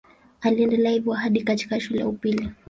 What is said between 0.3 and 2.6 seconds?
Aliendelea hivyo hadi katika shule ya upili.